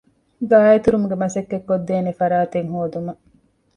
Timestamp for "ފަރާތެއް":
2.19-2.69